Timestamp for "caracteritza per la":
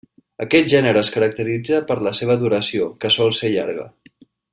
1.17-2.13